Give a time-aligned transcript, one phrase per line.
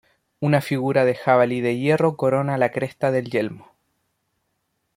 [0.39, 3.67] Una figura de jabalí de hierro corona la cresta del yelmo.